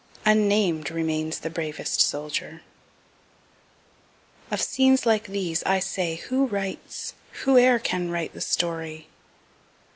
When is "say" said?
5.77-6.15